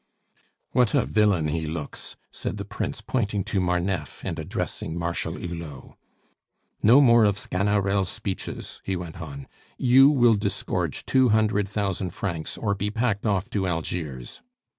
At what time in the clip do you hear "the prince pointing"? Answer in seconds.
2.57-3.43